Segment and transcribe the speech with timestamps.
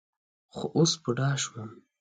[0.55, 1.69] خو اوس بوډا شوم.